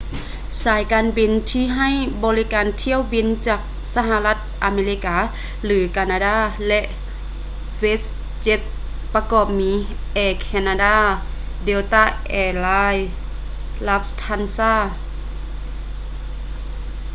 [0.63, 1.89] ສາຍການບິນທີ່ໃຫ້
[2.23, 3.61] ບໍລິການຖ້ຽວບິນມາຈາກ
[3.95, 5.17] ສະຫາລັດອາເມລິກາ
[5.65, 6.81] ຫຼື ການາດາ ແລະ
[7.81, 8.61] westjet
[9.13, 9.73] ປະກອບມີ
[10.17, 10.95] air canada
[11.67, 12.03] delta
[12.39, 13.09] air lines
[13.87, 14.73] lufthansa